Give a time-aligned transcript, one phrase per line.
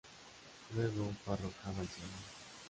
[0.73, 2.13] Luego fue arrojada al suelo.